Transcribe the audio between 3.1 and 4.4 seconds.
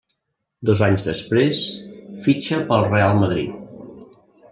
Madrid.